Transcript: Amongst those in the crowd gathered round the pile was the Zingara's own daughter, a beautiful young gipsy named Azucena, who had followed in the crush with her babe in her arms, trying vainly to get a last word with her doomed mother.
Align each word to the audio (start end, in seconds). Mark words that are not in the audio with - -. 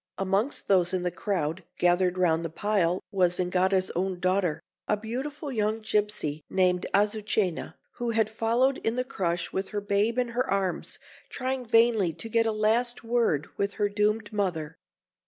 Amongst 0.17 0.67
those 0.67 0.95
in 0.95 1.03
the 1.03 1.11
crowd 1.11 1.63
gathered 1.77 2.17
round 2.17 2.43
the 2.43 2.49
pile 2.49 3.03
was 3.11 3.37
the 3.37 3.43
Zingara's 3.43 3.91
own 3.91 4.19
daughter, 4.19 4.59
a 4.87 4.97
beautiful 4.97 5.51
young 5.51 5.79
gipsy 5.81 6.41
named 6.49 6.87
Azucena, 6.91 7.75
who 7.97 8.09
had 8.09 8.27
followed 8.27 8.79
in 8.79 8.95
the 8.95 9.03
crush 9.03 9.53
with 9.53 9.67
her 9.67 9.79
babe 9.81 10.17
in 10.17 10.29
her 10.29 10.49
arms, 10.49 10.97
trying 11.29 11.67
vainly 11.67 12.13
to 12.13 12.29
get 12.29 12.47
a 12.47 12.51
last 12.51 13.03
word 13.03 13.47
with 13.57 13.73
her 13.73 13.89
doomed 13.89 14.33
mother. 14.33 14.75